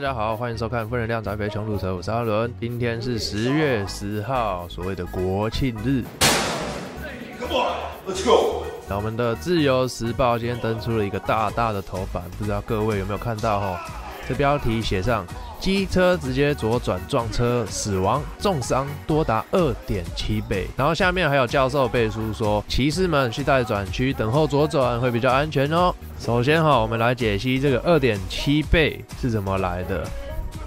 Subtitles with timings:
[0.00, 2.50] 大家好，欢迎收看《负能量宅肥穷路车》，我是阿伦。
[2.58, 6.02] 今天是十月十号，所谓的国庆日。
[7.38, 7.76] Come on,
[8.08, 8.64] let's go。
[8.88, 13.60] 那我们的《自由时报》今天登出了一个大大的头版，不知道各位有没有看到？
[13.60, 13.80] 哈，
[14.26, 15.26] 这标题写上。
[15.60, 20.66] 机车直接左转撞车，死亡重伤多达二点七倍。
[20.76, 25.94] 然后下面还有教授背书说，骑士们去待转区等候左转会比较安全哦。
[26.18, 30.04] 首先哈，我们来解析这个二点七倍是怎么来的。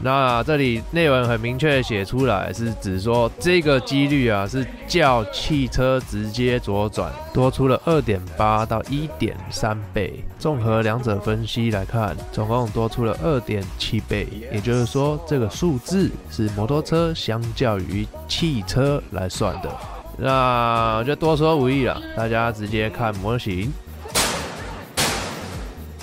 [0.00, 10.22] 那这里内文很明确写出来，是指说这个几率啊，是较汽车直接左转多出了二点八到一点三倍。
[10.38, 14.28] 综合两者分析来看，总共多出了二点七倍。
[14.52, 19.70] 也就是说，这个数字是摩托车相较于汽车来算的。
[20.16, 23.72] 那就多说无益了，大家直接看模型。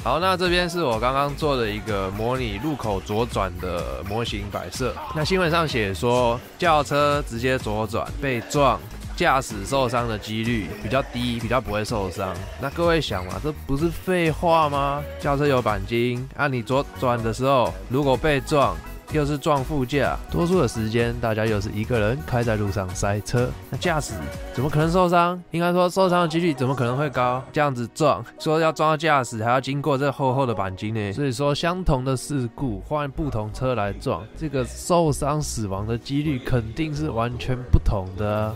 [0.05, 4.93] 好，那这边是我刚刚做的一个模拟路口左转的模型摆设。
[5.15, 8.79] 那新闻上写说，轿车直接左转被撞，
[9.15, 12.31] 驾驶受伤的几率比较低，比较不会受伤。
[12.61, 15.01] 那各位想嘛，这不是废话吗？
[15.19, 18.77] 轿车有钣金，啊，你左转的时候如果被撞。
[19.15, 24.13] 又是撞副驾，多数的时间大家又是一个人开在路上塞车，那驾驶
[24.53, 25.41] 怎么可能受伤？
[25.51, 27.41] 应该说受伤的几率怎么可能会高？
[27.53, 31.13] 这样子撞，说要撞到驾驶还要经过这厚厚的钣金呢？
[31.13, 38.53] 所以说相同的事故换不同车来撞，这个受伤死亡的几率肯定是完全不同的。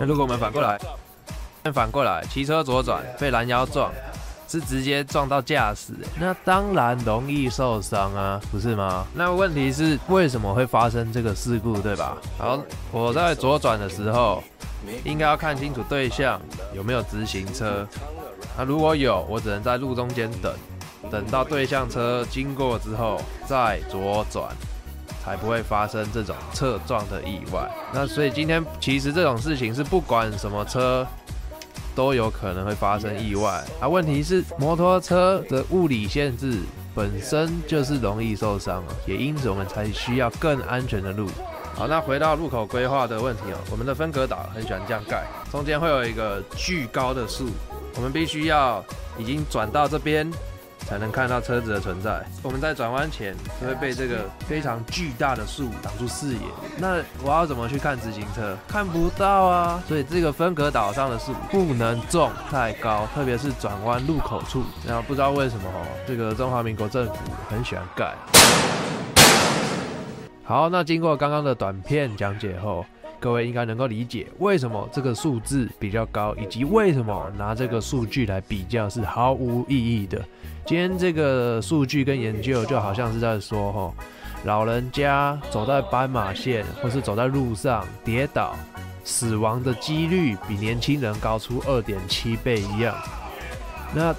[0.00, 0.80] 那如果我们反过来，
[1.74, 3.92] 反过来骑车左转被拦腰撞。
[4.48, 9.04] 是直接撞到驾驶，那当然容易受伤啊，不是吗？
[9.12, 12.16] 那问题是为什么会发生这个事故，对吧？
[12.38, 14.42] 好，我在左转的时候，
[15.04, 16.40] 应该要看清楚对象
[16.72, 17.86] 有没有直行车。
[18.56, 20.54] 那如果有，我只能在路中间等，
[21.10, 24.48] 等到对向车经过之后再左转，
[25.24, 27.68] 才不会发生这种侧撞的意外。
[27.92, 31.04] 那所以今天其实这种事情是不管什么车。
[31.96, 33.88] 都有可能会发生意外啊！
[33.88, 36.60] 问题是摩托车的物理限制
[36.94, 41.26] 本身就是容易受伤啊，也因此我们才需要更安全的路。
[41.74, 47.48] 好，那回到路口规划的问题哦，我们的分隔岛很喜欢这样盖，中间会有一个巨高的树，
[47.96, 48.84] 我们必须要
[49.18, 50.30] 已经转到这边。
[50.78, 52.24] 才能看到车子的存在。
[52.42, 56.40] 我们在转弯前就会被这个非常巨大的树挡住视野。
[56.76, 58.56] 那我要怎么去看自行车？
[58.68, 59.82] 看不到啊！
[59.88, 64.62] 所以这个分隔岛上的树不能种太高，特别是转弯路口处。
[64.86, 65.70] 然后不知道为什么，
[66.06, 67.14] 这个中华民国政府
[67.48, 68.14] 很喜欢盖。
[70.44, 72.86] 好，那经过刚刚的短片讲解后，
[73.18, 80.22] 各位应该能够理解为什么这个数字比较高，以及为什么拿这个数据来比较是毫无意义的。
[80.64, 83.94] 今天这个数据跟研究就好像是在说，哈，
[84.44, 88.54] 老人家走在斑马线或是走在路上跌倒，
[89.04, 92.94] 死亡的几率比年轻人高出二点七倍一样。
[93.94, 94.14] 那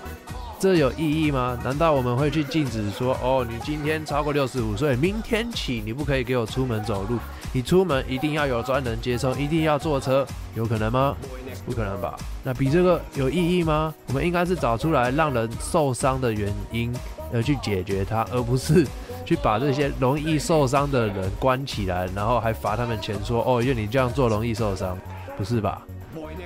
[0.60, 1.58] 这有意义吗？
[1.64, 7.20] 难道我们会去禁止说，哦，你今天超过六十五岁，明天起你不可以给我出门走路，
[7.54, 10.26] 你出门一定要有专人接送，一定要坐车，
[10.56, 11.16] 有可能吗？
[11.64, 12.18] 不可能吧？
[12.44, 13.94] 那比这个有意义吗？
[14.08, 16.92] 我们应该是找出来让人受伤的原因，
[17.32, 18.84] 而去解决它，而不是
[19.26, 24.98] 去把这些容易受伤的人关起来，然后还罚他们钱，说哦，因为你这样做容易受伤，
[25.38, 25.84] 不是吧？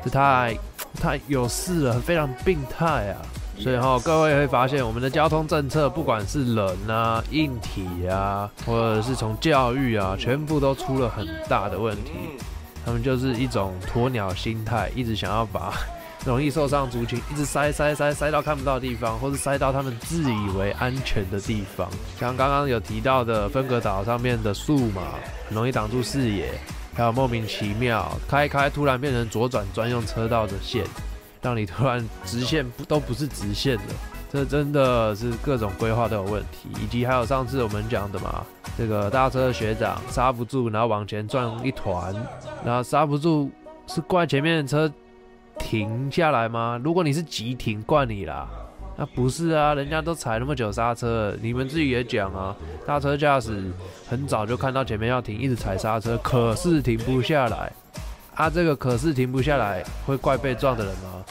[0.04, 0.58] 这太
[0.96, 3.22] 太有事了，非常病态啊！
[3.62, 12.12] 所以哈，各位会发现我们的交通政策，不管是人啊、硬体啊，或者是从教育啊，全部都出了很大的问题。
[12.84, 15.72] 他们就是一种鸵鸟心态，一直想要把
[16.26, 21.88] 容易受伤族群一直塞塞塞塞到看不到的地方，或是塞到他们自以为安全的地方。
[22.20, 25.04] 像刚刚有提到的分隔岛上面的树嘛，
[25.48, 26.50] 很容易挡住视野，
[26.96, 30.84] 还有莫名其妙开开突然变成左转专用车道的线，
[31.42, 33.84] 让你突然直线不都不是直线的。
[34.32, 38.46] 这真的是各种规划都有问题，以及还有上次我们讲的嘛，
[38.78, 42.16] 这个大车学长刹不住，然后往前撞一团，
[42.64, 43.50] 然后刹不住，
[43.88, 44.90] 是怪前面的车
[45.60, 46.80] 停下来吗？
[46.82, 48.48] 如果你是急停，怪你啦，
[48.96, 52.56] 那不是啊，人家都踩那么久刹车，你们自己也讲啊，
[52.88, 53.70] 大车驾驶
[54.08, 57.70] 很早就看到前面要停，一直踩刹车，可是停不下来，
[58.36, 61.26] 啊，这个可是停不下来，会怪被撞的人吗？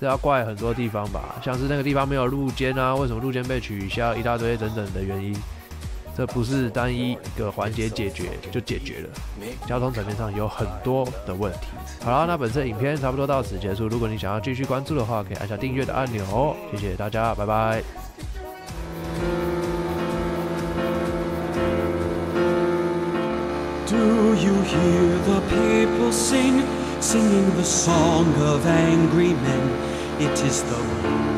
[0.00, 5.34] 这要怪很多地方吧像是那个地方没有路肩啊为什么路肩被取消一大堆等等的原因
[6.16, 9.08] 这不是单一一个环节解决就解决了。
[9.68, 11.68] 交通层面上有很多的问题。
[12.04, 17.82] 好啦那本次影片差不多到此结束如果你想要继续关注的话可以按下订阅的按钮谢谢大家拜拜。
[23.86, 26.62] Doyouhear the people sing
[27.00, 29.87] singing the song of angry men?
[30.20, 30.82] It is the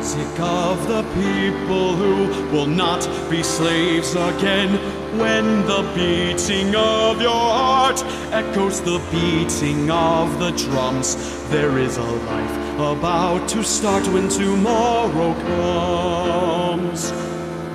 [0.01, 4.71] music of the people who will not be slaves again.
[5.19, 11.15] When the beating of your heart echoes the beating of the drums,
[11.51, 17.11] there is a life about to start when tomorrow comes.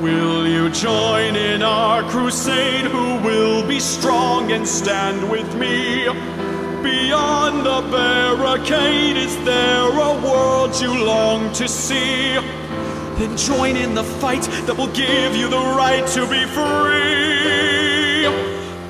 [0.01, 2.87] Will you join in our crusade?
[2.87, 6.09] Who will be strong and stand with me?
[6.87, 12.35] Beyond the barricade, is there a world you long to see?
[13.19, 18.23] Then join in the fight that will give you the right to be free.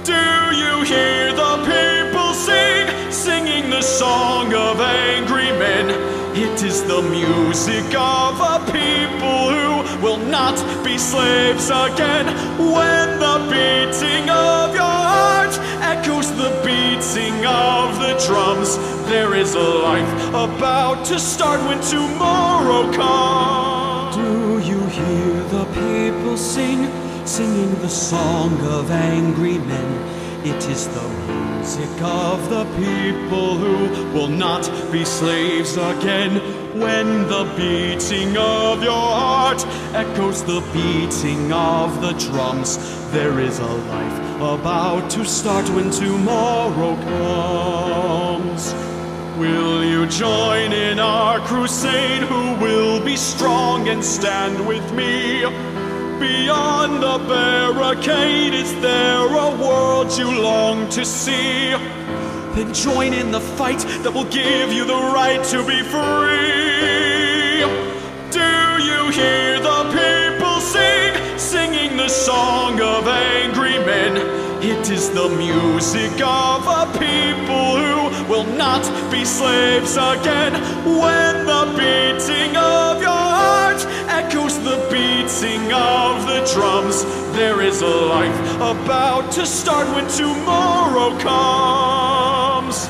[0.04, 0.24] Do
[0.62, 5.88] you hear the people sing, singing the song of angry men?
[6.36, 12.26] It is the music of a people who will not be slaves again.
[12.58, 14.05] When the beating
[19.46, 24.16] is life about to start when tomorrow comes.
[24.16, 26.80] Do you hear the people sing,
[27.24, 29.90] singing the song of angry men?
[30.44, 33.76] It is the music of the people who
[34.12, 36.32] will not be slaves again.
[36.80, 39.64] When the beating of your heart
[39.94, 42.78] echoes the beating of the drums,
[43.12, 44.18] there is a life
[44.56, 48.85] about to start when tomorrow comes.
[49.38, 52.22] Will you join in our crusade?
[52.22, 55.42] Who will be strong and stand with me?
[56.18, 61.72] Beyond the barricade, is there a world you long to see?
[62.54, 67.60] Then join in the fight that will give you the right to be free.
[68.32, 74.16] Do you hear the people sing, singing the song of angry men?
[74.62, 77.05] It is the music of a people
[78.76, 80.52] not be slaves again.
[80.84, 87.86] When the beating of your heart echoes the beating of the drums, there is a
[87.86, 92.88] life about to start when tomorrow comes.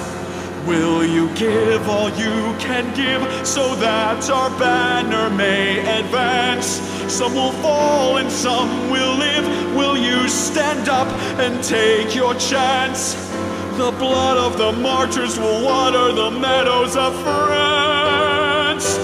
[0.66, 6.80] Will you give all you can give so that our banner may advance?
[7.12, 9.76] Some will fall and some will live.
[9.76, 11.06] Will you stand up
[11.38, 13.35] and take your chance?
[13.76, 18.96] The blood of the martyrs will water the meadows of France.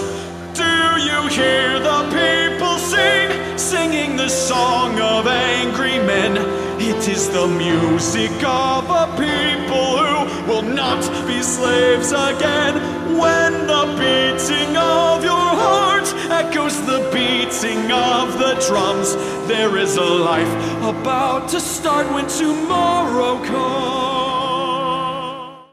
[0.54, 6.38] Do you hear the people sing, singing the song of angry men?
[6.80, 12.74] It is the music of a people who will not be slaves again.
[13.18, 19.16] When the beating of your heart echoes the beating of the drums,
[19.46, 24.01] there is a life about to start when tomorrow comes.